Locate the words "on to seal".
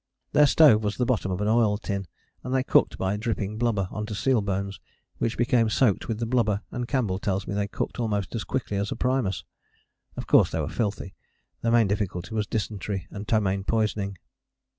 3.91-4.41